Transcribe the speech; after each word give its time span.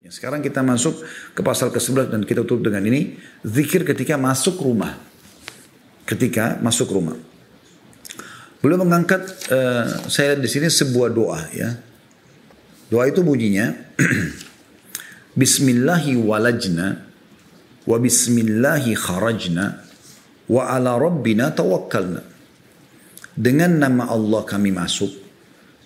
Ya, 0.00 0.08
sekarang 0.08 0.40
kita 0.40 0.64
masuk 0.64 1.04
ke 1.36 1.44
pasal 1.44 1.68
ke-11 1.68 2.08
dan 2.08 2.24
kita 2.24 2.40
tutup 2.48 2.72
dengan 2.72 2.80
ini. 2.88 3.20
Zikir 3.44 3.84
ketika 3.84 4.16
masuk 4.16 4.56
rumah. 4.56 4.96
Ketika 6.08 6.56
masuk 6.64 6.88
rumah. 6.88 7.20
Beliau 8.64 8.80
mengangkat, 8.80 9.28
uh, 9.52 10.08
saya 10.08 10.40
di 10.40 10.48
sini 10.48 10.72
sebuah 10.72 11.12
doa 11.12 11.40
ya. 11.52 11.76
Doa 12.88 13.12
itu 13.12 13.20
bunyinya, 13.20 13.76
Bismillahi 15.40 16.16
walajna, 16.16 17.04
wa 17.84 17.96
bismillahi 18.00 18.96
kharajna, 18.96 19.84
wa 20.48 20.62
ala 20.64 20.96
rabbina 20.96 21.52
tawakkalna. 21.52 22.24
Dengan 23.36 23.76
nama 23.76 24.08
Allah 24.08 24.48
kami 24.48 24.72
masuk, 24.72 25.12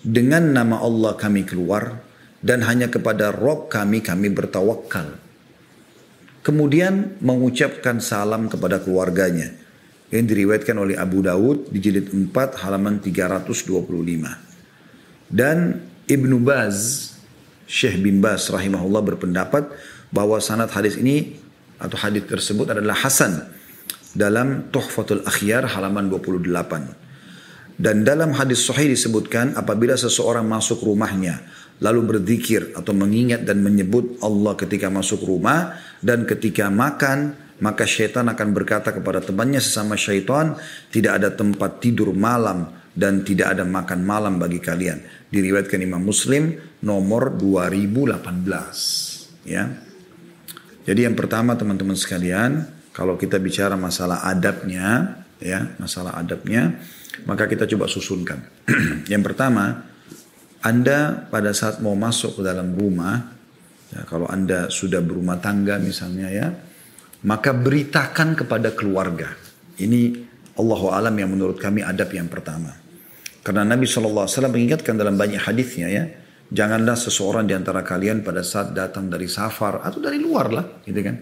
dengan 0.07 0.55
nama 0.55 0.79
Allah 0.79 1.19
kami 1.19 1.43
keluar, 1.43 2.14
dan 2.45 2.61
hanya 2.61 2.93
kepada 2.93 3.33
Rob 3.33 3.73
kami 3.73 4.05
kami 4.05 4.29
bertawakal. 4.29 5.17
Kemudian 6.45 7.17
mengucapkan 7.25 7.97
salam 7.97 8.45
kepada 8.45 8.77
keluarganya 8.77 9.49
yang 10.13 10.29
diriwayatkan 10.29 10.77
oleh 10.77 10.93
Abu 10.93 11.25
Dawud 11.25 11.73
di 11.73 11.81
jilid 11.81 12.13
4 12.13 12.61
halaman 12.61 13.01
325. 13.01 13.65
Dan 15.25 15.81
Ibnu 16.05 16.37
Baz, 16.45 17.09
Syekh 17.65 17.97
bin 17.97 18.21
Baz 18.21 18.53
rahimahullah 18.53 19.01
berpendapat 19.01 19.65
bahwa 20.13 20.37
sanad 20.37 20.69
hadis 20.69 21.01
ini 21.01 21.41
atau 21.81 21.97
hadis 21.97 22.29
tersebut 22.29 22.69
adalah 22.77 22.93
Hasan 22.93 23.41
dalam 24.13 24.69
Tuhfatul 24.69 25.25
Akhyar 25.25 25.65
halaman 25.65 26.13
28. 26.13 27.81
Dan 27.81 28.05
dalam 28.07 28.37
hadis 28.37 28.63
sahih 28.63 28.87
disebutkan 28.87 29.57
apabila 29.57 29.97
seseorang 29.97 30.45
masuk 30.45 30.85
rumahnya 30.85 31.43
lalu 31.83 32.15
berzikir 32.15 32.71
atau 32.75 32.95
mengingat 32.95 33.43
dan 33.43 33.59
menyebut 33.59 34.19
Allah 34.23 34.55
ketika 34.55 34.87
masuk 34.87 35.27
rumah 35.27 35.75
dan 35.99 36.23
ketika 36.23 36.71
makan 36.71 37.35
maka 37.59 37.87
syaitan 37.87 38.27
akan 38.27 38.51
berkata 38.51 38.91
kepada 38.91 39.23
temannya 39.23 39.63
sesama 39.63 39.95
syaitan 39.95 40.59
tidak 40.91 41.23
ada 41.23 41.31
tempat 41.31 41.79
tidur 41.79 42.11
malam 42.11 42.67
dan 42.95 43.27
tidak 43.27 43.59
ada 43.59 43.67
makan 43.67 44.07
malam 44.07 44.39
bagi 44.39 44.63
kalian. 44.63 45.03
Diriwayatkan 45.27 45.83
Imam 45.83 46.03
Muslim 46.03 46.55
nomor 46.83 47.35
2018 47.35 49.47
ya. 49.47 49.63
Jadi 50.85 51.01
yang 51.03 51.15
pertama 51.17 51.57
teman-teman 51.59 51.97
sekalian 51.99 52.71
kalau 52.95 53.19
kita 53.19 53.39
bicara 53.39 53.75
masalah 53.75 54.23
adabnya 54.23 55.19
ya 55.43 55.75
masalah 55.75 56.15
adabnya 56.15 56.79
maka 57.27 57.47
kita 57.47 57.67
coba 57.67 57.87
susunkan. 57.87 58.43
Yang 59.11 59.23
pertama 59.31 59.94
anda 60.65 61.29
pada 61.29 61.53
saat 61.53 61.77
mau 61.77 61.93
masuk 61.93 62.41
ke 62.41 62.41
dalam 62.41 62.73
rumah, 62.73 63.21
ya, 63.93 64.01
kalau 64.09 64.25
Anda 64.25 64.73
sudah 64.73 64.97
berumah 65.05 65.37
tangga 65.37 65.77
misalnya 65.77 66.33
ya, 66.33 66.49
maka 67.29 67.53
beritakan 67.53 68.33
kepada 68.33 68.73
keluarga. 68.73 69.29
Ini 69.77 70.01
Allah 70.57 70.81
alam 70.89 71.13
yang 71.13 71.29
menurut 71.37 71.61
kami 71.61 71.85
adab 71.85 72.09
yang 72.17 72.25
pertama. 72.25 72.73
Karena 73.45 73.61
Nabi 73.61 73.85
SAW 73.85 74.25
mengingatkan 74.49 74.97
dalam 74.97 75.13
banyak 75.13 75.37
hadisnya 75.37 75.85
ya, 75.85 76.03
janganlah 76.49 76.97
seseorang 76.97 77.45
di 77.45 77.53
antara 77.53 77.85
kalian 77.85 78.25
pada 78.25 78.41
saat 78.41 78.73
datang 78.73 79.05
dari 79.05 79.29
safar 79.29 79.85
atau 79.85 80.01
dari 80.01 80.17
luar 80.17 80.49
lah, 80.49 80.65
gitu 80.81 80.97
kan, 80.97 81.15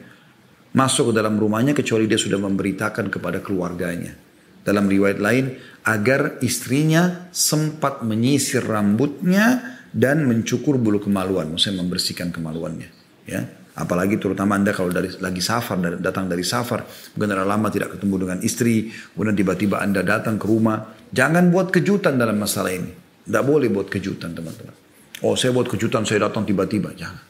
masuk 0.72 1.12
ke 1.12 1.14
dalam 1.20 1.36
rumahnya 1.36 1.76
kecuali 1.76 2.08
dia 2.08 2.16
sudah 2.16 2.40
memberitakan 2.40 3.12
kepada 3.12 3.44
keluarganya. 3.44 4.23
Dalam 4.64 4.88
riwayat 4.88 5.20
lain, 5.20 5.60
agar 5.84 6.40
istrinya 6.40 7.28
sempat 7.36 8.02
menyisir 8.08 8.64
rambutnya 8.64 9.80
dan 9.92 10.24
mencukur 10.24 10.80
bulu 10.80 11.04
kemaluan, 11.04 11.52
maksudnya 11.52 11.84
membersihkan 11.84 12.32
kemaluannya. 12.32 12.88
Ya, 13.28 13.48
apalagi 13.76 14.20
terutama 14.20 14.56
anda 14.56 14.72
kalau 14.72 14.92
dari 14.92 15.12
lagi 15.20 15.44
safar 15.44 15.80
datang 16.00 16.32
dari 16.32 16.44
safar, 16.48 16.88
mungkin 17.16 17.36
lama 17.36 17.68
tidak 17.68 18.00
ketemu 18.00 18.16
dengan 18.28 18.38
istri, 18.40 18.92
kemudian 19.14 19.36
tiba-tiba 19.36 19.84
anda 19.84 20.00
datang 20.00 20.40
ke 20.40 20.48
rumah, 20.48 20.96
jangan 21.12 21.52
buat 21.52 21.72
kejutan 21.72 22.16
dalam 22.16 22.40
masalah 22.40 22.72
ini. 22.72 22.92
Tidak 23.24 23.44
boleh 23.44 23.72
buat 23.72 23.88
kejutan 23.88 24.36
teman-teman. 24.36 24.76
Oh 25.24 25.40
saya 25.40 25.56
buat 25.56 25.72
kejutan, 25.72 26.04
saya 26.04 26.28
datang 26.28 26.44
tiba-tiba, 26.44 26.92
jangan. 26.96 27.24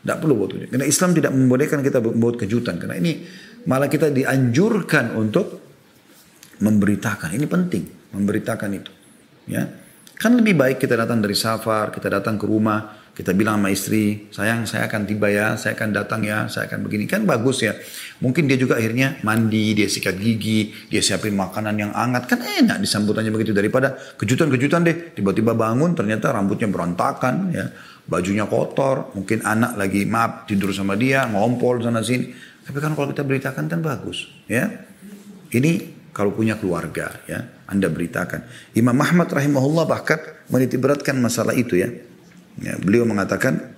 Tidak 0.00 0.16
perlu 0.24 0.40
buat 0.40 0.56
kejutan. 0.56 0.72
Karena 0.72 0.86
Islam 0.88 1.10
tidak 1.12 1.32
membolehkan 1.36 1.84
kita 1.84 2.00
buat 2.00 2.36
kejutan. 2.40 2.80
Karena 2.80 2.96
ini 2.96 3.28
malah 3.68 3.92
kita 3.92 4.08
dianjurkan 4.08 5.12
untuk 5.20 5.67
memberitakan. 6.58 7.34
Ini 7.34 7.46
penting, 7.46 8.14
memberitakan 8.14 8.70
itu. 8.74 8.92
Ya. 9.48 9.66
Kan 10.18 10.34
lebih 10.34 10.58
baik 10.58 10.82
kita 10.82 10.98
datang 10.98 11.22
dari 11.22 11.38
safar, 11.38 11.94
kita 11.94 12.10
datang 12.10 12.34
ke 12.34 12.42
rumah, 12.42 12.98
kita 13.14 13.34
bilang 13.34 13.58
sama 13.58 13.70
istri, 13.74 14.30
sayang 14.30 14.62
saya 14.62 14.86
akan 14.86 15.02
tiba 15.06 15.26
ya, 15.26 15.58
saya 15.58 15.74
akan 15.74 15.90
datang 15.90 16.22
ya, 16.22 16.46
saya 16.46 16.70
akan 16.70 16.86
begini. 16.86 17.10
Kan 17.10 17.26
bagus 17.26 17.66
ya. 17.66 17.74
Mungkin 18.22 18.46
dia 18.46 18.54
juga 18.54 18.78
akhirnya 18.78 19.18
mandi, 19.26 19.74
dia 19.74 19.90
sikat 19.90 20.18
gigi, 20.18 20.70
dia 20.86 21.02
siapin 21.02 21.34
makanan 21.34 21.74
yang 21.78 21.90
hangat. 21.94 22.30
Kan 22.30 22.42
enak 22.42 22.78
disambutannya 22.78 23.34
begitu. 23.34 23.50
Daripada 23.50 23.98
kejutan-kejutan 24.18 24.86
deh, 24.86 24.96
tiba-tiba 25.18 25.54
bangun 25.54 25.98
ternyata 25.98 26.30
rambutnya 26.30 26.70
berantakan 26.70 27.34
ya. 27.50 27.66
Bajunya 28.06 28.46
kotor, 28.46 29.10
mungkin 29.18 29.42
anak 29.42 29.74
lagi 29.74 30.06
maaf 30.06 30.46
tidur 30.46 30.70
sama 30.70 30.94
dia, 30.94 31.26
ngompol 31.26 31.82
sana 31.82 32.06
sini. 32.06 32.30
Tapi 32.62 32.78
kan 32.78 32.94
kalau 32.94 33.10
kita 33.10 33.26
beritakan 33.26 33.66
kan 33.66 33.82
bagus 33.82 34.30
ya. 34.46 34.66
Ini 35.50 35.97
kalau 36.12 36.34
punya 36.34 36.58
keluarga 36.58 37.20
ya 37.28 37.44
anda 37.68 37.86
beritakan. 37.92 38.48
Imam 38.74 38.96
Ahmad 38.96 39.28
rahimahullah 39.28 39.84
bahkan 39.84 40.18
menitik 40.48 40.80
beratkan 40.80 41.20
masalah 41.20 41.52
itu 41.52 41.76
ya, 41.76 41.88
ya 42.58 42.74
beliau 42.80 43.04
mengatakan 43.04 43.76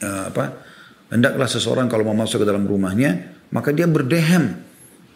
uh, 0.00 0.24
apa 0.32 0.44
hendaklah 1.12 1.48
seseorang 1.48 1.86
kalau 1.92 2.08
mau 2.08 2.16
masuk 2.16 2.42
ke 2.42 2.46
dalam 2.48 2.64
rumahnya 2.64 3.36
maka 3.52 3.72
dia 3.72 3.88
berdehem 3.88 4.64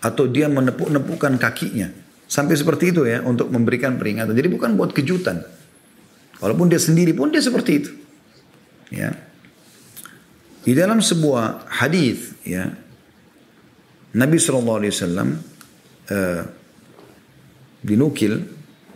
atau 0.03 0.27
dia 0.27 0.51
menepuk-nepukkan 0.51 1.39
kakinya. 1.39 1.89
Sampai 2.27 2.57
seperti 2.57 2.97
itu 2.97 3.05
ya 3.05 3.21
untuk 3.23 3.53
memberikan 3.53 4.01
peringatan. 4.01 4.33
Jadi 4.33 4.49
bukan 4.49 4.73
buat 4.73 4.97
kejutan. 4.97 5.45
Walaupun 6.41 6.73
dia 6.73 6.81
sendiri 6.81 7.13
pun 7.13 7.29
dia 7.29 7.45
seperti 7.45 7.71
itu. 7.77 7.93
Ya. 8.89 9.13
Di 10.65 10.73
dalam 10.73 11.05
sebuah 11.05 11.69
hadis 11.69 12.35
ya 12.43 12.73
Nabi 14.17 14.37
SAW 14.41 15.52
uh, 16.11 16.43
dinukil 17.83 18.47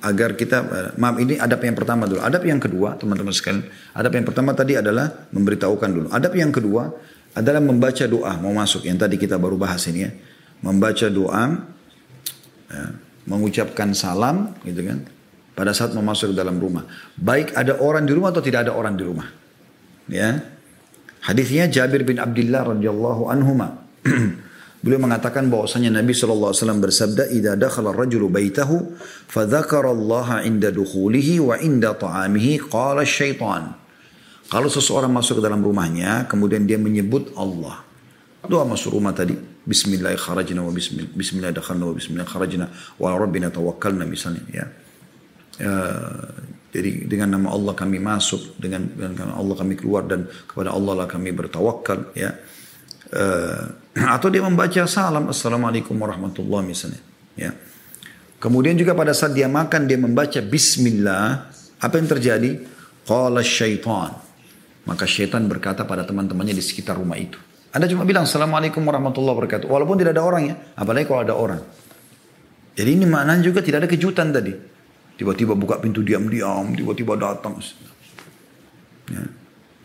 agar 0.03 0.39
kita 0.39 0.59
uh, 0.63 0.91
maaf 0.99 1.19
ini 1.19 1.37
adab 1.37 1.61
yang 1.67 1.77
pertama 1.77 2.07
dulu. 2.07 2.23
Adab 2.23 2.43
yang 2.47 2.63
kedua, 2.63 2.95
teman-teman 2.99 3.35
sekalian, 3.35 3.67
adab 3.93 4.13
yang 4.15 4.27
pertama 4.27 4.55
tadi 4.55 4.79
adalah 4.79 5.29
memberitahukan 5.35 5.91
dulu. 5.91 6.09
Adab 6.15 6.33
yang 6.39 6.55
kedua 6.55 6.91
adalah 7.37 7.61
membaca 7.61 8.05
doa 8.09 8.33
mau 8.41 8.55
masuk 8.55 8.89
yang 8.89 8.97
tadi 8.97 9.21
kita 9.21 9.37
baru 9.37 9.59
bahas 9.61 9.85
ini 9.91 10.07
ya. 10.07 10.11
Membaca 10.65 11.07
doa 11.13 11.43
uh, 12.73 12.91
mengucapkan 13.27 13.93
salam 13.93 14.55
gitu 14.63 14.87
kan 14.87 15.05
pada 15.59 15.73
saat 15.75 15.93
mau 15.97 16.05
masuk 16.05 16.33
dalam 16.33 16.57
rumah. 16.61 16.87
Baik 17.19 17.57
ada 17.57 17.77
orang 17.81 18.07
di 18.07 18.13
rumah 18.15 18.31
atau 18.31 18.45
tidak 18.45 18.69
ada 18.69 18.73
orang 18.73 18.95
di 18.95 19.05
rumah. 19.05 19.29
Ya. 20.07 20.45
Hadisnya 21.27 21.67
Jabir 21.67 22.07
bin 22.07 22.23
Abdullah 22.23 22.63
radhiyallahu 22.71 23.27
anhuma. 23.27 23.83
Beliau 24.87 25.03
mengatakan 25.03 25.51
bahwasanya 25.51 25.91
Nabi 25.91 26.15
SAW 26.15 26.55
bersabda, 26.79 27.27
"Idza 27.35 27.59
dakhala 27.59 27.91
ar-rajulu 27.91 28.31
baitahu 28.31 28.95
fa 29.27 29.43
Allah 29.43 30.47
'inda 30.47 30.71
dukhulihi 30.71 31.43
wa 31.43 31.59
'inda 31.59 31.99
ta'amihi 31.99 32.71
qala 32.71 33.03
syaitan." 33.03 33.75
Kalau 34.47 34.71
seseorang 34.71 35.11
masuk 35.11 35.43
ke 35.43 35.51
dalam 35.51 35.59
rumahnya, 35.59 36.31
kemudian 36.31 36.71
dia 36.71 36.79
menyebut 36.79 37.35
Allah. 37.35 37.83
Doa 38.47 38.63
masuk 38.63 38.95
rumah 38.95 39.11
tadi, 39.11 39.35
Bismillah 39.67 40.15
kharajna 40.15 40.63
wa 40.63 40.71
bismillah, 40.71 41.11
bismillah 41.11 41.51
dakhalna 41.51 41.91
wa 41.91 41.95
bismillah 41.99 42.23
kharajna 42.23 42.71
wa 43.03 43.19
rabbina 43.19 43.51
tawakkalna 43.51 44.07
misalnya 44.07 44.47
ya. 44.55 44.65
ya. 45.59 45.75
jadi 46.71 47.11
dengan 47.11 47.35
nama 47.35 47.51
Allah 47.51 47.75
kami 47.75 47.99
masuk, 47.99 48.55
dengan, 48.63 48.87
dengan 48.95 49.35
Allah 49.35 49.59
kami 49.59 49.75
keluar 49.75 50.07
dan 50.07 50.31
kepada 50.47 50.71
Allah 50.71 51.03
lah 51.03 51.07
kami 51.11 51.35
bertawakal 51.35 52.15
ya. 52.15 52.39
Uh, 53.13 53.71
atau 54.17 54.29
dia 54.29 54.43
membaca 54.43 54.83
salam 54.91 55.31
assalamualaikum 55.31 55.95
warahmatullahi 55.95 56.67
misalnya 56.67 57.01
ya. 57.39 57.55
Kemudian 58.37 58.77
juga 58.77 58.93
pada 58.93 59.17
saat 59.17 59.33
dia 59.33 59.49
makan 59.49 59.89
dia 59.89 59.97
membaca 59.97 60.37
bismillah 60.45 61.49
apa 61.81 61.95
yang 61.97 62.09
terjadi? 62.11 62.51
Qala 63.07 63.41
syaitan. 63.41 64.13
Maka 64.87 65.09
syaitan 65.09 65.43
berkata 65.49 65.89
pada 65.89 66.05
teman-temannya 66.05 66.53
di 66.53 66.63
sekitar 66.63 67.01
rumah 67.01 67.17
itu. 67.17 67.39
Anda 67.73 67.89
cuma 67.89 68.05
bilang 68.05 68.29
assalamualaikum 68.29 68.85
warahmatullahi 68.85 69.35
wabarakatuh 69.41 69.67
walaupun 69.67 69.97
tidak 69.99 70.19
ada 70.19 70.23
orang 70.23 70.43
ya. 70.53 70.55
Apalagi 70.77 71.05
kalau 71.09 71.23
ada 71.25 71.35
orang. 71.35 71.63
Jadi 72.77 72.91
ini 72.93 73.09
maknanya 73.09 73.41
juga 73.41 73.65
tidak 73.65 73.87
ada 73.87 73.89
kejutan 73.89 74.29
tadi. 74.35 74.53
Tiba-tiba 75.17 75.57
buka 75.57 75.81
pintu 75.81 76.05
diam-diam 76.05 76.77
tiba-tiba 76.77 77.17
datang. 77.17 77.57
Ya. 79.07 79.23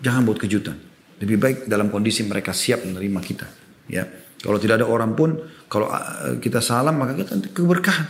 jangan 0.01 0.25
buat 0.25 0.41
kejutan 0.41 0.90
lebih 1.21 1.37
baik 1.37 1.57
dalam 1.69 1.93
kondisi 1.93 2.25
mereka 2.25 2.51
siap 2.51 2.83
menerima 2.83 3.21
kita 3.21 3.47
Ya, 3.91 4.07
kalau 4.39 4.55
tidak 4.55 4.79
ada 4.79 4.87
orang 4.87 5.11
pun, 5.19 5.35
kalau 5.67 5.91
uh, 5.91 6.39
kita 6.39 6.63
salam 6.63 6.95
maka 6.95 7.11
kita 7.11 7.35
keberkahan. 7.51 8.07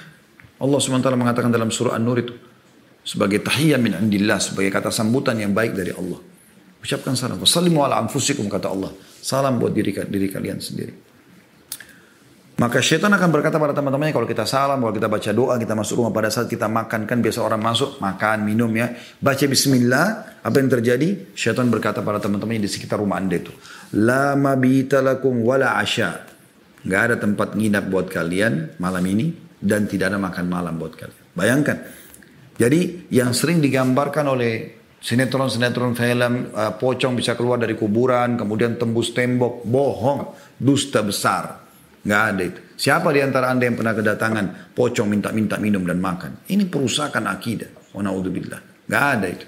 Allah 0.62 0.78
SWT 0.78 1.10
mengatakan 1.18 1.50
dalam 1.50 1.74
surah 1.74 1.98
An-Nur 1.98 2.22
itu 2.22 2.38
sebagai 3.02 3.42
tahiyyah 3.42 3.82
min 3.82 3.98
indillah, 3.98 4.38
sebagai 4.38 4.70
kata 4.70 4.94
sambutan 4.94 5.42
yang 5.42 5.58
baik 5.58 5.74
dari 5.74 5.90
Allah. 5.90 6.22
Ucapkan 6.82 7.18
salam. 7.18 7.42
Wassalamu 7.42 7.82
ala 7.82 7.98
anfusikum 7.98 8.46
kata 8.46 8.70
Allah. 8.70 8.94
Salam 9.22 9.58
buat 9.58 9.74
diri, 9.74 9.90
diri 10.06 10.30
kalian 10.30 10.62
sendiri. 10.62 10.94
Maka 12.62 12.78
syaitan 12.78 13.10
akan 13.10 13.30
berkata 13.34 13.58
pada 13.58 13.74
teman-temannya 13.74 14.14
kalau 14.14 14.30
kita 14.30 14.46
salam, 14.46 14.78
kalau 14.86 14.94
kita 14.94 15.10
baca 15.10 15.32
doa, 15.34 15.58
kita 15.58 15.74
masuk 15.74 15.98
rumah 15.98 16.14
pada 16.14 16.30
saat 16.30 16.46
kita 16.46 16.70
makan 16.70 17.10
kan 17.10 17.18
biasa 17.18 17.42
orang 17.42 17.58
masuk 17.58 17.98
makan, 17.98 18.46
minum 18.46 18.70
ya. 18.70 18.94
Baca 19.18 19.42
bismillah, 19.50 20.38
apa 20.46 20.56
yang 20.62 20.70
terjadi? 20.70 21.34
Syaitan 21.34 21.74
berkata 21.74 22.06
pada 22.06 22.22
teman-temannya 22.22 22.62
di 22.62 22.70
sekitar 22.70 23.02
rumah 23.02 23.18
Anda 23.18 23.42
itu, 23.42 23.50
"La 23.98 24.38
mabita 24.38 25.02
lakum 25.02 25.42
wala 25.42 25.82
asya." 25.82 26.22
Gak 26.86 27.02
ada 27.02 27.16
tempat 27.18 27.58
nginap 27.58 27.90
buat 27.90 28.14
kalian 28.14 28.78
malam 28.78 29.10
ini 29.10 29.34
dan 29.58 29.90
tidak 29.90 30.14
ada 30.14 30.22
makan 30.22 30.46
malam 30.46 30.78
buat 30.78 30.94
kalian. 30.94 31.34
Bayangkan. 31.34 31.78
Jadi 32.62 33.10
yang 33.10 33.34
sering 33.34 33.58
digambarkan 33.58 34.38
oleh 34.38 34.54
sinetron-sinetron 35.02 35.98
film 35.98 36.54
uh, 36.54 36.78
pocong 36.78 37.18
bisa 37.18 37.34
keluar 37.34 37.58
dari 37.58 37.74
kuburan 37.74 38.38
kemudian 38.38 38.78
tembus 38.78 39.18
tembok 39.18 39.66
bohong 39.66 40.38
dusta 40.62 41.02
besar 41.02 41.71
nggak 42.06 42.22
ada 42.34 42.44
itu. 42.44 42.60
Siapa 42.82 43.14
di 43.14 43.22
antara 43.22 43.54
anda 43.54 43.70
yang 43.70 43.78
pernah 43.78 43.94
kedatangan 43.94 44.74
pocong 44.74 45.06
minta-minta 45.06 45.62
minum 45.62 45.86
dan 45.86 46.02
makan? 46.02 46.50
Ini 46.50 46.66
perusakan 46.66 47.30
akidah. 47.30 47.94
Wa 47.94 48.02
naudzubillah. 48.02 48.90
Nggak 48.90 49.06
ada 49.06 49.28
itu. 49.30 49.46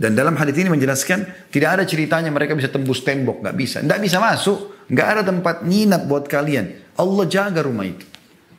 Dan 0.00 0.14
dalam 0.14 0.38
hadis 0.38 0.54
ini 0.54 0.70
menjelaskan 0.70 1.50
tidak 1.50 1.76
ada 1.76 1.84
ceritanya 1.84 2.30
mereka 2.30 2.54
bisa 2.54 2.70
tembus 2.70 3.02
tembok. 3.02 3.42
Nggak 3.42 3.56
bisa. 3.58 3.78
Nggak 3.82 4.00
bisa 4.00 4.16
masuk. 4.22 4.86
Nggak 4.86 5.06
ada 5.06 5.22
tempat 5.26 5.66
nginap 5.66 6.06
buat 6.06 6.30
kalian. 6.30 6.94
Allah 6.94 7.24
jaga 7.26 7.60
rumah 7.66 7.84
itu. 7.84 8.06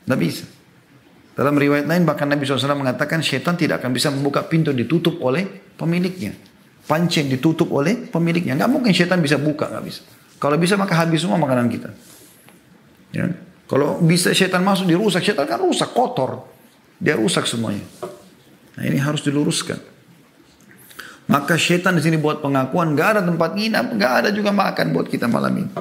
Nggak 0.06 0.20
bisa. 0.20 0.46
Dalam 1.32 1.56
riwayat 1.56 1.88
lain 1.88 2.04
bahkan 2.04 2.28
Nabi 2.28 2.44
SAW 2.44 2.76
mengatakan 2.76 3.24
syaitan 3.24 3.56
tidak 3.56 3.80
akan 3.80 3.96
bisa 3.96 4.12
membuka 4.12 4.44
pintu 4.44 4.76
ditutup 4.76 5.24
oleh 5.24 5.48
pemiliknya. 5.80 6.36
Panci 6.84 7.24
yang 7.24 7.32
ditutup 7.32 7.72
oleh 7.72 8.12
pemiliknya. 8.12 8.60
Nggak 8.60 8.70
mungkin 8.70 8.92
syaitan 8.92 9.24
bisa 9.24 9.40
buka, 9.40 9.72
nggak 9.72 9.86
bisa. 9.88 10.02
Kalau 10.36 10.60
bisa 10.60 10.76
maka 10.76 11.00
habis 11.00 11.24
semua 11.24 11.40
makanan 11.40 11.72
kita. 11.72 11.90
Ya. 13.12 13.32
Kalau 13.68 14.04
bisa 14.04 14.36
syaitan 14.36 14.64
masuk 14.64 14.88
dirusak, 14.88 15.24
syaitan 15.24 15.48
kan 15.48 15.60
rusak, 15.64 15.96
kotor. 15.96 16.44
Dia 17.00 17.16
rusak 17.16 17.48
semuanya. 17.48 17.84
Nah 18.76 18.84
ini 18.84 19.00
harus 19.00 19.24
diluruskan. 19.24 19.80
Maka 21.32 21.56
syaitan 21.56 21.96
di 21.96 22.04
sini 22.04 22.20
buat 22.20 22.44
pengakuan, 22.44 22.92
nggak 22.92 23.08
ada 23.16 23.22
tempat 23.24 23.56
nginap, 23.56 23.96
nggak 23.96 24.14
ada 24.24 24.30
juga 24.36 24.52
makan 24.52 24.92
buat 24.92 25.08
kita 25.08 25.32
malam 25.32 25.64
ini. 25.64 25.72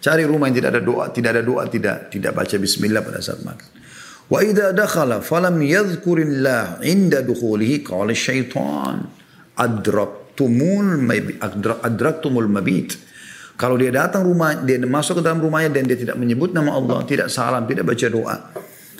Cari 0.00 0.24
rumah 0.24 0.48
yang 0.48 0.56
tidak 0.62 0.70
ada 0.76 0.82
doa, 0.84 1.04
tidak 1.12 1.30
ada 1.36 1.42
doa, 1.44 1.62
tidak 1.68 1.96
tidak 2.08 2.32
baca 2.32 2.56
Bismillah 2.56 3.02
pada 3.04 3.20
saat 3.20 3.44
makan. 3.44 3.68
Wa 4.26 4.38
idza 4.40 4.72
dakhala 4.72 5.20
falam 5.20 5.60
yadhkurillah 5.60 6.80
inda 6.82 7.20
dukhulihi 7.20 7.84
qala 7.84 8.16
syaitan 8.16 9.06
adraktumul 9.58 10.96
mabit 10.96 11.36
adraktumul 11.84 12.48
mabit. 12.48 12.96
Kalau 13.56 13.80
dia 13.80 13.88
datang 13.88 14.20
rumah, 14.28 14.52
dia 14.52 14.76
masuk 14.84 15.20
ke 15.20 15.22
dalam 15.24 15.40
rumahnya 15.40 15.80
dan 15.80 15.88
dia 15.88 15.96
tidak 15.96 16.20
menyebut 16.20 16.52
nama 16.52 16.76
Allah, 16.76 17.00
tidak 17.08 17.32
salam, 17.32 17.64
tidak 17.64 17.88
baca 17.88 18.06
doa, 18.12 18.36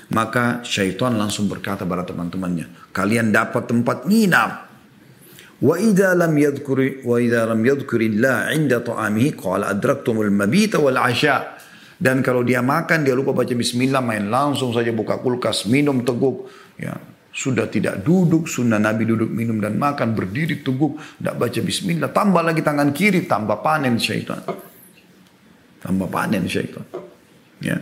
maka 0.09 0.65
syaitan 0.65 1.13
langsung 1.13 1.45
berkata 1.45 1.85
pada 1.85 2.01
teman-temannya, 2.01 2.89
kalian 2.89 3.29
dapat 3.29 3.69
tempat 3.69 4.09
nginap. 4.09 4.65
Wa 5.57 5.73
idza 5.77 6.13
lam 6.13 6.33
yadhkuri 6.37 7.05
wa 7.05 7.17
idza 7.17 7.49
lam 7.49 7.61
yadhkurillah 7.65 8.53
'inda 8.53 8.81
ta'amihi 8.81 9.33
qala 9.37 9.73
adraktumul 9.73 10.29
mabita 10.29 10.77
wal 10.81 10.97
'asha. 11.01 11.57
Dan 11.97 12.21
kalau 12.21 12.45
dia 12.45 12.61
makan, 12.61 13.01
dia 13.01 13.17
lupa 13.17 13.33
baca 13.33 13.49
bismillah, 13.49 14.05
main 14.05 14.29
langsung 14.29 14.69
saja 14.69 14.93
buka 14.93 15.17
kulkas, 15.17 15.65
minum 15.65 16.05
teguk. 16.05 16.45
Ya, 16.77 16.93
sudah 17.37 17.69
tidak 17.69 18.01
duduk, 18.01 18.49
sunnah 18.49 18.81
Nabi 18.81 19.05
duduk 19.05 19.29
minum 19.29 19.61
dan 19.61 19.77
makan, 19.77 20.17
berdiri 20.17 20.65
teguk, 20.65 20.97
tidak 21.21 21.37
baca 21.37 21.59
bismillah. 21.61 22.09
Tambah 22.09 22.41
lagi 22.41 22.65
tangan 22.65 22.89
kiri, 22.89 23.29
tambah 23.29 23.61
panen 23.61 24.01
syaitan. 24.01 24.41
Tambah 25.77 26.09
panen 26.09 26.49
syaitan. 26.49 26.81
Ya. 27.61 27.77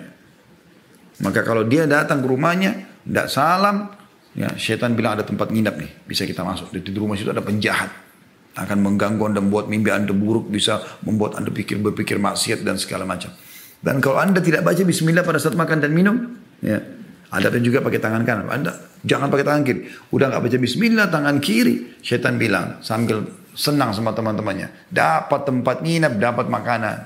Maka 1.23 1.47
kalau 1.47 1.63
dia 1.63 1.87
datang 1.87 2.19
ke 2.19 2.27
rumahnya, 2.27 2.83
tidak 3.07 3.31
salam, 3.31 3.95
ya 4.35 4.51
syaitan 4.59 4.91
bilang 4.91 5.15
ada 5.15 5.23
tempat 5.23 5.47
nginap 5.47 5.79
nih, 5.79 6.03
bisa 6.03 6.27
kita 6.27 6.43
masuk. 6.43 6.75
Di 6.75 6.91
rumah 6.91 7.15
situ 7.15 7.31
ada 7.31 7.39
penjahat 7.39 7.95
akan 8.59 8.77
mengganggu 8.83 9.23
anda, 9.23 9.39
membuat 9.39 9.71
mimpi 9.71 9.87
anda 9.87 10.11
buruk, 10.11 10.51
bisa 10.51 10.83
membuat 11.07 11.39
anda 11.39 11.47
pikir 11.47 11.79
berpikir 11.79 12.19
maksiat 12.19 12.59
dan 12.59 12.75
segala 12.75 13.07
macam. 13.07 13.31
Dan 13.79 14.03
kalau 14.03 14.19
anda 14.19 14.43
tidak 14.43 14.67
baca 14.67 14.83
bismillah 14.83 15.23
pada 15.23 15.39
saat 15.39 15.55
makan 15.55 15.79
dan 15.79 15.95
minum, 15.95 16.35
ya, 16.59 16.83
ada 17.33 17.47
pun 17.49 17.61
juga 17.61 17.81
pakai 17.81 17.99
tangan 18.01 18.21
kanan. 18.21 18.45
Anda 18.51 18.71
jangan 19.01 19.27
pakai 19.33 19.45
tangan 19.45 19.63
kiri. 19.65 19.79
Udah 20.13 20.29
nggak 20.29 20.41
baca 20.45 20.57
bismillah, 20.61 21.07
tangan 21.09 21.37
kiri. 21.41 21.99
Syaitan 22.01 22.37
bilang 22.37 22.79
sambil 22.85 23.25
senang 23.57 23.95
sama 23.95 24.13
teman-temannya. 24.13 24.91
Dapat 24.91 25.41
tempat 25.47 25.81
nginap, 25.81 26.13
dapat 26.21 26.45
makanan. 26.51 26.97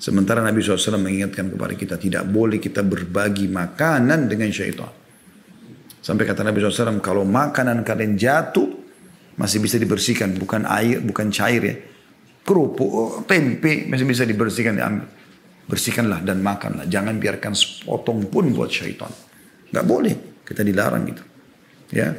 Sementara 0.00 0.40
Nabi 0.40 0.64
SAW 0.64 0.96
mengingatkan 0.96 1.52
kepada 1.52 1.74
kita 1.76 1.94
tidak 2.00 2.24
boleh 2.24 2.56
kita 2.56 2.80
berbagi 2.80 3.52
makanan 3.52 4.32
dengan 4.32 4.48
syaitan. 4.48 4.88
Sampai 6.00 6.24
kata 6.24 6.40
Nabi 6.40 6.64
SAW, 6.64 7.04
kalau 7.04 7.28
makanan 7.28 7.84
kalian 7.84 8.16
jatuh, 8.16 8.80
masih 9.36 9.60
bisa 9.60 9.76
dibersihkan. 9.76 10.32
Bukan 10.40 10.64
air, 10.64 11.04
bukan 11.04 11.28
cair 11.28 11.60
ya. 11.60 11.76
Kerupuk, 12.40 13.28
tempe, 13.28 13.84
masih 13.92 14.08
bisa 14.08 14.24
dibersihkan, 14.24 14.80
diambil 14.80 15.19
bersihkanlah 15.70 16.26
dan 16.26 16.42
makanlah. 16.42 16.90
Jangan 16.90 17.22
biarkan 17.22 17.54
sepotong 17.54 18.26
pun 18.26 18.50
buat 18.50 18.68
syaitan. 18.68 19.10
Gak 19.70 19.86
boleh. 19.86 20.42
Kita 20.42 20.66
dilarang 20.66 21.06
gitu. 21.06 21.22
Ya. 21.94 22.10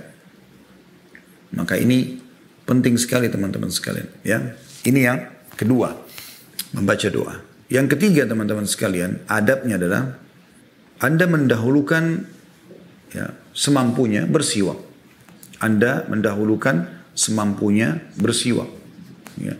Maka 1.51 1.75
ini 1.75 2.15
penting 2.63 2.95
sekali 2.95 3.27
teman-teman 3.27 3.67
sekalian. 3.67 4.07
Ya. 4.23 4.55
Ini 4.87 4.99
yang 5.03 5.19
kedua. 5.59 5.91
Membaca 6.71 7.07
doa. 7.11 7.35
Yang 7.67 7.99
ketiga 7.99 8.23
teman-teman 8.23 8.63
sekalian. 8.63 9.27
Adabnya 9.27 9.75
adalah. 9.75 10.15
Anda 11.01 11.25
mendahulukan 11.27 12.03
ya, 13.11 13.35
semampunya 13.51 14.23
bersiwak. 14.29 14.79
Anda 15.59 16.07
mendahulukan 16.07 16.87
semampunya 17.17 17.99
bersiwak. 18.15 18.69
Ya. 19.41 19.57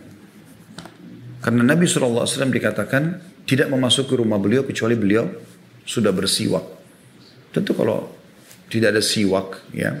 Karena 1.42 1.66
Nabi 1.66 1.90
SAW 1.90 2.24
dikatakan 2.54 3.31
tidak 3.46 3.68
memasuki 3.68 4.14
rumah 4.14 4.38
beliau 4.38 4.62
kecuali 4.62 4.94
beliau 4.94 5.26
sudah 5.82 6.14
bersiwak. 6.14 6.64
Tentu 7.52 7.76
kalau 7.76 8.08
tidak 8.72 8.96
ada 8.96 9.02
siwak, 9.04 9.68
ya. 9.76 9.92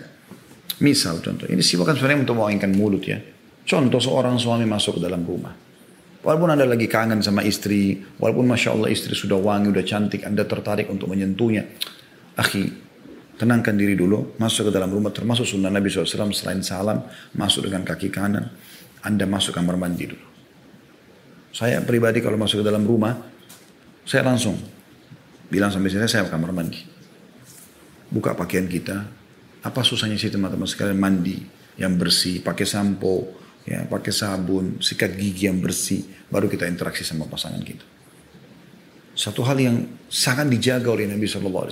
Misal 0.80 1.20
contoh, 1.20 1.46
ini 1.46 1.60
siwak 1.60 1.92
kan 1.92 1.94
sebenarnya 1.94 2.24
untuk 2.24 2.40
menginginkan 2.40 2.72
mulut 2.72 3.04
ya. 3.04 3.20
Contoh 3.62 4.00
seorang 4.02 4.40
suami 4.40 4.66
masuk 4.66 4.98
ke 4.98 5.00
dalam 5.04 5.22
rumah. 5.22 5.52
Walaupun 6.22 6.54
Anda 6.54 6.66
lagi 6.66 6.86
kangen 6.86 7.18
sama 7.18 7.42
istri, 7.42 7.98
walaupun 7.98 8.46
Masya 8.46 8.78
Allah 8.78 8.90
istri 8.94 9.12
sudah 9.12 9.38
wangi, 9.38 9.74
sudah 9.74 9.84
cantik, 9.86 10.22
Anda 10.22 10.46
tertarik 10.46 10.86
untuk 10.86 11.10
menyentuhnya. 11.10 11.66
Akhi, 12.38 12.62
tenangkan 13.36 13.74
diri 13.74 13.98
dulu, 13.98 14.38
masuk 14.38 14.70
ke 14.70 14.72
dalam 14.72 14.88
rumah, 14.88 15.10
termasuk 15.10 15.42
sunnah 15.42 15.68
Nabi 15.68 15.90
SAW, 15.90 16.30
selain 16.30 16.62
salam, 16.62 17.02
masuk 17.34 17.66
dengan 17.66 17.82
kaki 17.82 18.08
kanan, 18.08 18.48
Anda 19.02 19.26
masuk 19.26 19.58
kamar 19.58 19.74
mandi 19.74 20.14
dulu. 20.14 20.31
Saya 21.52 21.84
pribadi 21.84 22.24
kalau 22.24 22.40
masuk 22.40 22.64
ke 22.64 22.66
dalam 22.66 22.88
rumah, 22.88 23.12
saya 24.08 24.24
langsung 24.24 24.56
bilang 25.52 25.68
sampai 25.68 25.92
sini 25.92 26.08
saya 26.08 26.24
kamar 26.24 26.50
mandi. 26.56 26.80
Buka 28.08 28.32
pakaian 28.32 28.64
kita. 28.64 29.20
Apa 29.62 29.84
susahnya 29.84 30.18
sih 30.18 30.32
teman-teman 30.32 30.66
sekalian 30.66 30.98
mandi 30.98 31.38
yang 31.78 31.94
bersih, 31.94 32.42
pakai 32.42 32.66
sampo, 32.66 33.36
ya, 33.62 33.86
pakai 33.86 34.10
sabun, 34.10 34.82
sikat 34.82 35.14
gigi 35.14 35.46
yang 35.46 35.62
bersih, 35.62 36.02
baru 36.26 36.50
kita 36.50 36.66
interaksi 36.66 37.06
sama 37.06 37.30
pasangan 37.30 37.62
kita. 37.62 37.86
Satu 39.12 39.44
hal 39.44 39.60
yang 39.60 39.76
sangat 40.08 40.48
dijaga 40.48 40.88
oleh 40.88 41.04
Nabi 41.04 41.28
SAW. 41.28 41.68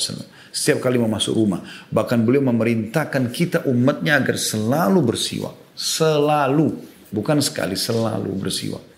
Setiap 0.52 0.84
kali 0.84 1.00
mau 1.00 1.08
masuk 1.08 1.40
rumah. 1.40 1.64
Bahkan 1.88 2.20
beliau 2.20 2.44
memerintahkan 2.44 3.32
kita 3.32 3.64
umatnya 3.64 4.20
agar 4.20 4.36
selalu 4.36 5.00
bersiwak. 5.00 5.72
Selalu. 5.72 6.68
Bukan 7.08 7.40
sekali, 7.40 7.80
selalu 7.80 8.28
bersiwak. 8.36 8.89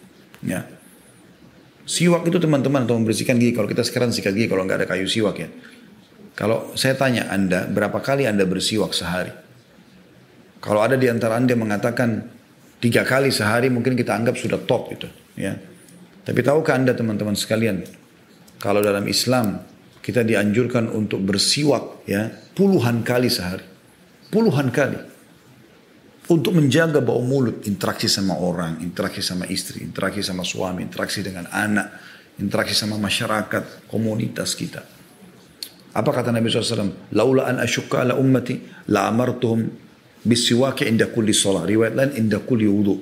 Ya. 0.42 0.66
Siwak 1.82 2.26
itu 2.26 2.38
teman-teman 2.38 2.86
untuk 2.86 2.98
membersihkan 3.02 3.38
gigi. 3.38 3.54
Kalau 3.54 3.66
kita 3.66 3.82
sekarang 3.82 4.14
sikat 4.14 4.34
gigi 4.34 4.46
kalau 4.46 4.62
nggak 4.66 4.84
ada 4.84 4.88
kayu 4.90 5.06
siwak 5.06 5.36
ya. 5.38 5.48
Kalau 6.32 6.72
saya 6.78 6.96
tanya 6.96 7.28
Anda, 7.28 7.68
berapa 7.68 7.98
kali 8.00 8.24
Anda 8.24 8.46
bersiwak 8.48 8.96
sehari? 8.96 9.34
Kalau 10.62 10.80
ada 10.80 10.94
di 10.94 11.10
antara 11.10 11.36
Anda 11.36 11.52
mengatakan 11.58 12.22
tiga 12.78 13.02
kali 13.02 13.34
sehari 13.34 13.68
mungkin 13.68 13.98
kita 13.98 14.14
anggap 14.14 14.38
sudah 14.38 14.62
top 14.62 14.94
itu. 14.94 15.08
Ya. 15.36 15.58
Tapi 16.22 16.40
tahukah 16.40 16.78
Anda 16.78 16.94
teman-teman 16.94 17.34
sekalian, 17.34 17.82
kalau 18.62 18.78
dalam 18.78 19.04
Islam 19.10 19.60
kita 20.02 20.22
dianjurkan 20.22 20.90
untuk 20.90 21.22
bersiwak 21.22 22.06
ya 22.06 22.30
puluhan 22.54 23.02
kali 23.02 23.26
sehari. 23.26 23.66
Puluhan 24.32 24.72
kali 24.72 25.11
untuk 26.32 26.56
menjaga 26.56 27.04
bau 27.04 27.20
mulut, 27.20 27.64
interaksi 27.68 28.08
sama 28.08 28.40
orang, 28.40 28.80
interaksi 28.80 29.20
sama 29.20 29.44
istri, 29.52 29.84
interaksi 29.84 30.24
sama 30.24 30.42
suami, 30.42 30.88
interaksi 30.88 31.20
dengan 31.20 31.44
anak, 31.52 31.92
interaksi 32.40 32.72
sama 32.72 32.96
masyarakat, 32.96 33.88
komunitas 33.92 34.56
kita. 34.56 34.80
Apa 35.92 36.08
kata 36.08 36.32
Nabi 36.32 36.48
SAW? 36.48 37.12
Laula 37.12 37.52
an 37.52 37.60
asyukka 37.60 38.00
ala 38.00 38.16
ummati 38.16 38.64
la 38.88 39.12
amartuhum 39.12 39.68
bisiwaki 40.24 40.88
inda 40.88 41.12
kulli 41.12 41.36
sholat. 41.36 41.68
Riwayat 41.68 41.92
lain 41.92 42.10
inda 42.16 42.40
kulli 42.40 42.64
wudu. 42.64 42.96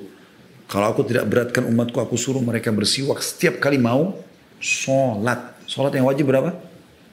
Kalau 0.66 0.87
aku 0.90 1.06
tidak 1.06 1.26
beratkan 1.30 1.66
umatku, 1.66 1.99
aku 2.02 2.18
suruh 2.18 2.42
mereka 2.42 2.75
bersiwak 2.75 3.22
setiap 3.22 3.62
kali 3.62 3.78
mau 3.78 4.18
sholat. 4.58 5.54
Sholat 5.70 5.94
yang 5.94 6.10
wajib 6.10 6.30
berapa? 6.30 6.50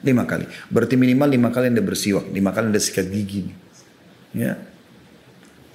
Lima 0.02 0.26
kali. 0.26 0.46
Berarti 0.70 0.94
minimal 0.98 1.30
lima 1.30 1.48
kali 1.54 1.70
anda 1.70 1.82
bersiwak. 1.82 2.26
Lima 2.30 2.50
kali 2.50 2.74
anda 2.74 2.82
sikat 2.82 3.06
gigi. 3.06 3.50
Ya. 4.34 4.58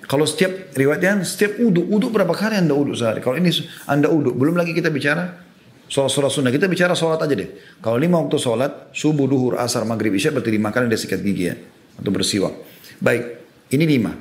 Kalau 0.04 0.28
setiap 0.28 0.76
riwayatnya 0.76 1.24
setiap 1.24 1.58
uduk, 1.64 1.88
uduk 1.88 2.12
berapa 2.12 2.32
kali 2.36 2.60
anda 2.60 2.76
uduk 2.76 3.00
sehari? 3.00 3.24
Kalau 3.24 3.40
ini 3.40 3.50
anda 3.88 4.12
uduk, 4.12 4.36
belum 4.36 4.60
lagi 4.60 4.76
kita 4.76 4.92
bicara 4.92 5.40
sholat-sholat 5.88 6.32
sunnah. 6.32 6.52
Kita 6.52 6.68
bicara 6.68 6.92
sholat 6.92 7.24
aja 7.24 7.34
deh. 7.34 7.80
Kalau 7.80 7.96
lima 7.96 8.20
waktu 8.20 8.36
sholat, 8.36 8.92
subuh, 8.92 9.30
duhur, 9.30 9.56
asar, 9.62 9.88
maghrib, 9.88 10.12
isya, 10.12 10.36
berarti 10.36 10.52
lima 10.52 10.76
kali 10.76 10.92
anda 10.92 11.00
sikat 11.00 11.24
gigi 11.24 11.44
ya. 11.48 11.56
Atau 12.00 12.12
bersiwak. 12.12 12.54
Baik, 13.00 13.24
ini 13.72 13.86
lima. 13.88 14.12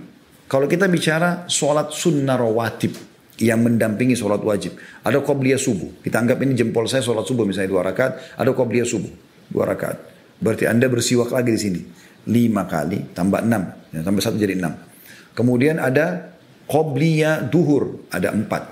Kalau 0.46 0.68
kita 0.68 0.86
bicara 0.86 1.48
sholat 1.48 1.90
sunnah 1.96 2.36
rawatib 2.36 2.92
yang 3.40 3.64
mendampingi 3.64 4.14
sholat 4.14 4.44
wajib. 4.44 4.76
Ada 5.02 5.24
qobliyah 5.24 5.58
subuh. 5.58 6.04
Kita 6.04 6.20
anggap 6.20 6.38
ini 6.44 6.52
jempol 6.52 6.84
saya 6.86 7.00
sholat 7.00 7.24
subuh 7.24 7.48
misalnya 7.48 7.72
dua 7.72 7.82
rakaat. 7.88 8.36
Ada 8.36 8.52
qobliyah 8.52 8.84
subuh. 8.84 9.08
Dua 9.48 9.64
rakaat. 9.64 9.98
Berarti 10.38 10.68
anda 10.68 10.86
bersiwak 10.92 11.32
lagi 11.32 11.50
di 11.56 11.60
sini. 11.60 11.80
Lima 12.28 12.68
kali 12.68 13.16
tambah 13.16 13.40
enam. 13.40 13.72
Ya, 13.90 14.04
tambah 14.04 14.20
satu 14.20 14.36
jadi 14.36 14.60
enam. 14.60 14.91
Kemudian 15.32 15.80
ada 15.80 16.36
qobliyah 16.68 17.48
duhur. 17.48 18.04
Ada 18.12 18.32
empat. 18.32 18.62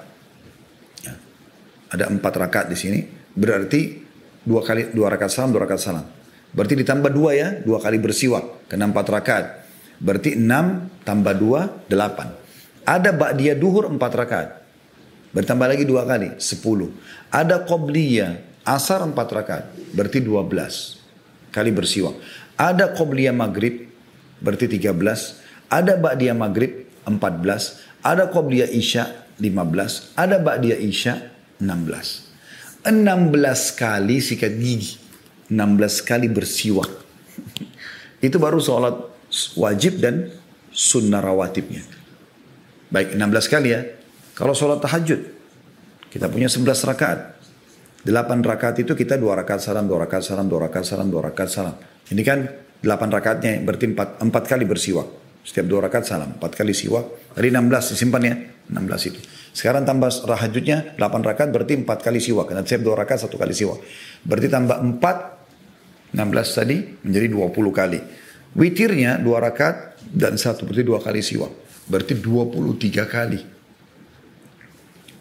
Ya. 1.05 1.15
Ada 1.93 2.13
empat 2.13 2.33
rakaat 2.37 2.67
di 2.69 2.77
sini. 2.77 3.01
Berarti 3.31 4.01
dua 4.45 4.65
kali 4.65 4.93
dua 4.93 5.13
rakaat 5.13 5.31
salam, 5.33 5.53
dua 5.53 5.65
rakaat 5.69 5.81
salam. 5.81 6.07
Berarti 6.51 6.75
ditambah 6.83 7.15
dua 7.15 7.31
ya, 7.37 7.49
dua 7.63 7.79
kali 7.79 8.03
bersiwak, 8.03 8.67
kena 8.67 8.91
empat 8.91 9.07
rakaat. 9.07 9.47
Berarti 10.03 10.35
enam 10.35 10.91
tambah 11.07 11.31
dua, 11.37 11.87
delapan. 11.87 12.35
Ada 12.83 13.15
ba'diyah 13.15 13.55
duhur 13.55 13.87
empat 13.87 14.13
rakaat. 14.19 14.49
Bertambah 15.31 15.71
lagi 15.71 15.87
dua 15.87 16.03
kali, 16.03 16.35
sepuluh. 16.43 16.91
Ada 17.31 17.63
qobliyah, 17.63 18.65
asar 18.67 19.07
empat 19.07 19.29
rakaat, 19.31 19.65
berarti 19.95 20.19
dua 20.19 20.43
belas 20.43 20.99
kali 21.55 21.71
bersiwak. 21.71 22.19
Ada 22.59 22.91
qobliyah 22.99 23.31
maghrib, 23.31 23.87
berarti 24.43 24.67
tiga 24.67 24.91
belas. 24.91 25.39
Ada 25.71 25.97
ba'diyah 25.97 26.35
maghrib, 26.35 26.91
empat 27.07 27.39
belas. 27.39 27.79
Ada 28.03 28.27
qobliyah 28.29 28.69
isya, 28.69 29.07
lima 29.39 29.63
belas. 29.63 30.11
Ada 30.19 30.43
ba'diyah 30.43 30.83
isya, 30.83 31.15
enam 31.63 31.87
belas. 31.87 32.27
Enam 32.83 33.31
belas 33.31 33.71
kali 33.71 34.19
sikat 34.19 34.59
gigi. 34.59 34.99
Enam 35.47 35.79
belas 35.79 36.03
kali 36.03 36.27
bersiwak. 36.27 36.91
Itu 38.27 38.43
baru 38.43 38.59
sholat 38.59 38.99
wajib 39.57 40.03
dan 40.03 40.29
sunnah 40.75 41.23
rawatibnya. 41.23 41.83
Baik 42.91 43.15
16 43.15 43.53
kali 43.53 43.69
ya. 43.71 43.81
Kalau 44.35 44.57
sholat 44.57 44.83
tahajud, 44.83 45.21
kita 46.11 46.27
punya 46.27 46.51
11 46.51 46.91
rakaat. 46.91 47.21
8 48.01 48.41
rakaat 48.41 48.81
itu 48.81 48.97
kita 48.97 49.21
2 49.21 49.29
rakaat 49.45 49.61
salam, 49.61 49.85
2 49.85 49.93
rakaat 50.09 50.25
salam, 50.25 50.49
2 50.49 50.57
rakaat 50.57 50.87
salam, 50.89 51.07
2 51.13 51.21
rakaat 51.21 51.51
salam. 51.53 51.75
Ini 52.09 52.23
kan 52.25 52.49
8 52.81 52.89
rakaatnya 53.13 53.61
berarti 53.61 53.93
4, 53.93 54.25
4 54.25 54.33
kali 54.49 54.65
bersiwak. 54.65 55.20
Setiap 55.41 55.67
2 55.67 55.87
rakaat 55.89 56.05
salam, 56.05 56.37
4 56.37 56.53
kali 56.53 56.73
siwak. 56.77 57.35
Tadi 57.37 57.49
16 57.49 57.97
disimpan 57.97 58.23
ya, 58.23 58.35
16 58.69 59.09
itu. 59.11 59.21
Sekarang 59.51 59.83
tambah 59.83 60.13
tahajudnya 60.13 60.95
8 60.95 61.27
rakaat 61.27 61.51
berarti 61.51 61.75
4 61.83 62.07
kali 62.07 62.21
siwak. 62.23 62.53
Karena 62.53 62.63
setiap 62.63 62.93
2 62.95 63.01
rakaat 63.03 63.21
1 63.27 63.35
kali 63.35 63.55
siwak. 63.57 63.79
Berarti 64.23 64.49
tambah 64.53 64.77
4, 64.79 66.15
16 66.15 66.59
tadi 66.59 66.77
menjadi 67.03 67.27
20 67.35 67.73
kali. 67.75 68.01
Witirnya 68.55 69.19
2 69.19 69.47
rakaat 69.47 69.77
dan 70.11 70.39
1 70.39 70.67
berarti 70.67 70.85
2 70.87 71.07
kali 71.07 71.21
siwak. 71.23 71.53
Berarti 71.91 72.15
23 72.15 73.07
kali. 73.07 73.41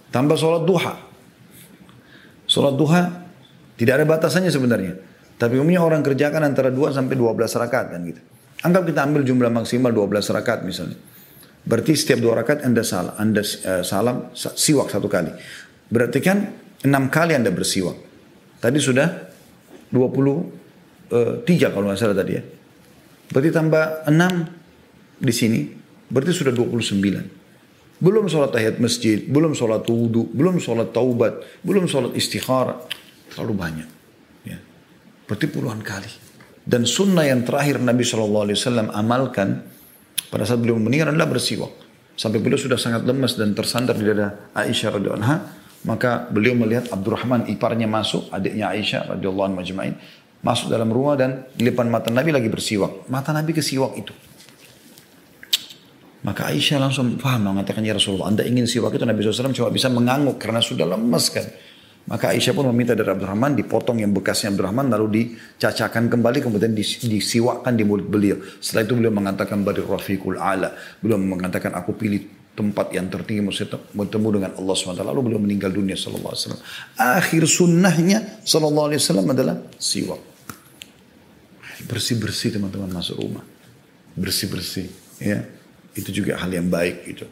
Tambah 0.09 0.37
sholat 0.37 0.63
duha. 0.65 0.93
Sholat 2.49 2.73
duha 2.77 3.01
tidak 3.77 3.93
ada 4.01 4.05
batasannya 4.05 4.51
sebenarnya. 4.51 4.93
Tapi 5.39 5.55
umumnya 5.55 5.79
orang 5.85 6.03
kerjakan 6.03 6.43
antara 6.43 6.67
2 6.67 6.91
sampai 6.91 7.15
12 7.15 7.61
rakaat 7.63 7.87
kan 7.95 8.01
gitu. 8.03 8.21
Anggap 8.59 8.83
kita 8.91 9.07
ambil 9.07 9.23
jumlah 9.23 9.47
maksimal 9.47 9.91
12 9.95 10.35
rakaat 10.35 10.67
misalnya. 10.67 10.99
Berarti 11.63 11.91
setiap 11.95 12.19
dua 12.23 12.39
rakaat 12.39 12.63
anda 12.63 12.81
salam, 12.81 13.13
anda 13.19 13.43
uh, 13.43 13.83
salam 13.83 14.31
siwak 14.33 14.89
satu 14.89 15.05
kali. 15.11 15.31
Berarti 15.91 16.19
kan 16.23 16.49
enam 16.83 17.11
kali 17.11 17.35
anda 17.35 17.51
bersiwak. 17.51 17.95
Tadi 18.59 18.79
sudah 18.79 19.07
23 19.91 21.47
eh, 21.47 21.71
kalau 21.71 21.87
nggak 21.87 21.99
salah 21.99 22.17
tadi 22.17 22.31
ya. 22.35 22.43
Berarti 23.29 23.49
tambah 23.53 23.83
6 24.09 25.23
di 25.23 25.33
sini. 25.33 25.59
Berarti 26.09 26.31
sudah 26.33 26.51
29. 26.51 27.99
Belum 27.99 28.25
sholat 28.31 28.55
tahiyat 28.55 28.79
masjid, 28.79 29.19
belum 29.27 29.51
sholat 29.51 29.83
wudhu, 29.83 30.31
belum 30.31 30.57
sholat 30.57 30.95
taubat, 30.95 31.43
belum 31.61 31.85
sholat 31.85 32.15
istikhara. 32.15 32.79
Terlalu 33.29 33.53
banyak. 33.53 33.89
Ya. 34.47 34.57
Berarti 35.27 35.45
puluhan 35.51 35.83
kali. 35.83 36.28
Dan 36.69 36.85
sunnah 36.85 37.25
yang 37.25 37.41
terakhir 37.41 37.81
Nabi 37.81 38.05
SAW 38.05 38.45
amalkan 38.93 39.65
pada 40.29 40.45
saat 40.45 40.61
beliau 40.61 40.77
meninggal 40.77 41.09
adalah 41.09 41.25
bersiwak. 41.25 41.73
Sampai 42.13 42.37
beliau 42.37 42.61
sudah 42.61 42.77
sangat 42.77 43.09
lemas 43.09 43.33
dan 43.33 43.57
tersandar 43.57 43.97
di 43.97 44.05
dada 44.05 44.53
Aisyah 44.53 45.01
radhiyallahu 45.01 45.17
anha, 45.17 45.49
maka 45.89 46.29
beliau 46.29 46.53
melihat 46.53 46.93
Abdurrahman 46.93 47.49
iparnya 47.49 47.89
masuk, 47.89 48.29
adiknya 48.29 48.69
Aisyah 48.69 49.17
radhiyallahu 49.17 49.49
anha 49.49 49.57
majma'in, 49.65 49.95
masuk 50.45 50.69
dalam 50.69 50.93
rumah 50.93 51.17
dan 51.17 51.49
di 51.57 51.65
depan 51.65 51.89
mata 51.89 52.13
Nabi 52.13 52.29
lagi 52.29 52.53
bersiwak. 52.53 53.09
Mata 53.09 53.33
Nabi 53.33 53.49
ke 53.49 53.65
siwak 53.65 53.97
itu. 53.97 54.13
Maka 56.21 56.53
Aisyah 56.53 56.77
langsung 56.77 57.17
paham 57.17 57.49
mengatakan 57.49 57.81
ya 57.81 57.97
Rasulullah 57.97 58.29
anda 58.29 58.45
ingin 58.45 58.69
siwak 58.69 58.93
itu 58.93 59.09
Nabi 59.09 59.25
SAW 59.25 59.55
cuma 59.55 59.73
bisa 59.73 59.89
mengangguk 59.89 60.37
karena 60.37 60.61
sudah 60.61 60.85
lemas 60.85 61.33
kan. 61.33 61.49
Maka 62.09 62.33
Aisyah 62.33 62.57
pun 62.57 62.65
meminta 62.73 62.97
dari 62.97 63.05
Abdurrahman 63.05 63.53
dipotong 63.53 64.01
yang 64.01 64.09
bekasnya 64.09 64.49
Abdurrahman 64.49 64.89
lalu 64.89 65.07
dicacakan 65.13 66.09
kembali 66.09 66.41
kemudian 66.41 66.73
disiwakkan 67.05 67.77
di 67.77 67.85
mulut 67.85 68.09
beliau. 68.09 68.41
Setelah 68.57 68.89
itu 68.89 68.93
beliau 68.97 69.13
mengatakan 69.13 69.61
bari 69.61 69.85
rafiqul 69.85 70.41
ala. 70.41 70.73
Beliau 70.97 71.21
mengatakan 71.21 71.77
aku 71.77 71.93
pilih 71.93 72.25
tempat 72.57 72.97
yang 72.97 73.13
tertinggi 73.13 73.45
bertemu 73.93 74.27
dengan 74.41 74.51
Allah 74.57 74.73
SWT. 74.73 75.05
Lalu 75.05 75.21
beliau 75.21 75.39
meninggal 75.39 75.69
dunia 75.69 75.93
sallallahu 75.93 76.33
alaihi 76.33 76.43
wasallam. 76.49 76.61
Akhir 76.97 77.43
sunnahnya 77.45 78.19
sallallahu 78.41 78.87
alaihi 78.89 79.01
wasallam 79.05 79.27
adalah 79.29 79.55
siwak. 79.77 80.21
Bersih-bersih 81.85 82.57
teman-teman 82.57 82.89
masuk 82.89 83.21
rumah. 83.21 83.45
Bersih-bersih 84.17 84.89
ya. 85.21 85.45
Itu 85.93 86.09
juga 86.09 86.41
hal 86.41 86.49
yang 86.49 86.73
baik 86.73 87.05
gitu. 87.05 87.29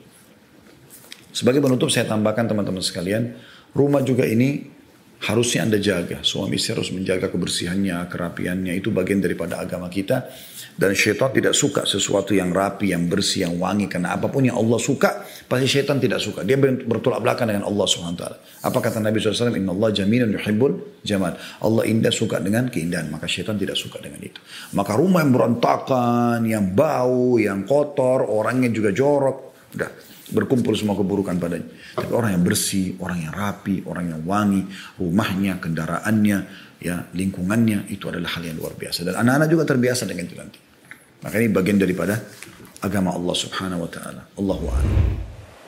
Sebagai 1.33 1.65
penutup 1.65 1.89
saya 1.89 2.05
tambahkan 2.05 2.49
teman-teman 2.49 2.81
sekalian, 2.81 3.37
rumah 3.77 4.01
juga 4.01 4.25
ini 4.25 4.77
harusnya 5.17 5.65
Anda 5.65 5.81
jaga. 5.81 6.21
Suami 6.21 6.61
istri 6.61 6.77
harus 6.77 6.93
menjaga 6.93 7.33
kebersihannya, 7.33 8.05
kerapiannya. 8.05 8.73
Itu 8.77 8.93
bagian 8.93 9.17
daripada 9.17 9.57
agama 9.57 9.89
kita. 9.89 10.29
Dan 10.77 10.93
syaitan 10.93 11.33
tidak 11.33 11.57
suka 11.57 11.89
sesuatu 11.89 12.37
yang 12.37 12.53
rapi, 12.53 12.93
yang 12.93 13.09
bersih, 13.09 13.49
yang 13.49 13.57
wangi. 13.57 13.89
Karena 13.89 14.13
apa 14.13 14.29
pun 14.29 14.45
yang 14.45 14.61
Allah 14.61 14.77
suka, 14.77 15.25
pasti 15.49 15.65
syaitan 15.65 15.97
tidak 15.97 16.21
suka. 16.21 16.45
Dia 16.45 16.53
bertolak 16.61 17.25
belakang 17.25 17.49
dengan 17.49 17.65
Allah 17.65 17.85
SWT. 17.89 18.23
Apa 18.61 18.77
kata 18.77 19.01
Nabi 19.01 19.17
SAW? 19.17 19.57
Inna 19.57 19.73
Allah 19.73 19.89
jaminan 19.89 20.29
yuhibbul 20.37 21.01
jamal. 21.01 21.33
Allah 21.65 21.83
indah 21.89 22.13
suka 22.13 22.37
dengan 22.37 22.69
keindahan. 22.69 23.09
Maka 23.09 23.25
syaitan 23.25 23.57
tidak 23.57 23.73
suka 23.73 23.97
dengan 23.97 24.21
itu. 24.21 24.37
Maka 24.77 24.93
rumah 24.93 25.25
yang 25.25 25.33
berantakan, 25.33 26.45
yang 26.45 26.77
bau, 26.77 27.41
yang 27.41 27.65
kotor, 27.65 28.21
orangnya 28.29 28.69
juga 28.69 28.93
jorok. 28.93 29.37
Udah 29.73 29.89
berkumpul 30.31 30.75
semua 30.75 30.95
keburukan 30.95 31.39
padanya. 31.39 31.67
Tapi 31.95 32.11
orang 32.11 32.35
yang 32.35 32.43
bersih, 32.43 32.99
orang 32.99 33.23
yang 33.23 33.33
rapi, 33.33 33.83
orang 33.87 34.05
yang 34.11 34.21
wangi, 34.27 34.67
rumahnya, 34.99 35.59
kendaraannya, 35.63 36.37
ya 36.83 37.07
lingkungannya 37.15 37.87
itu 37.89 38.11
adalah 38.11 38.35
hal 38.35 38.43
yang 38.43 38.57
luar 38.59 38.75
biasa. 38.75 39.07
Dan 39.07 39.15
anak-anak 39.15 39.47
juga 39.47 39.63
terbiasa 39.63 40.03
dengan 40.03 40.23
itu 40.27 40.35
nanti. 40.35 40.59
Maka 41.23 41.35
ini 41.41 41.49
bagian 41.49 41.77
daripada 41.81 42.19
agama 42.83 43.15
Allah 43.15 43.35
subhanahu 43.35 43.87
wa 43.87 43.89
ta'ala. 43.89 44.21
Allahu 44.37 44.65
a'lam. 44.69 44.95